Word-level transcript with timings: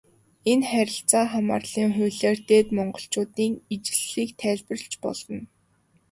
Энэ 0.51 0.65
харилцаа 0.71 1.25
хамаарлын 1.31 1.89
хуулиар 1.95 2.37
Дээд 2.49 2.67
Монголчуудын 2.77 3.53
ижилслийг 3.73 4.29
тайлбарлаж 4.41 4.93
болно. 5.03 5.39